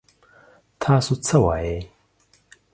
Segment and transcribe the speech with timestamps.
[0.81, 1.77] تاسو څه وايي؟